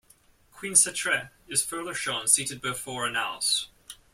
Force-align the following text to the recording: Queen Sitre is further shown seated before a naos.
Queen 0.51 0.73
Sitre 0.75 1.29
is 1.47 1.63
further 1.63 1.93
shown 1.93 2.27
seated 2.27 2.59
before 2.59 3.05
a 3.05 3.11
naos. 3.11 3.67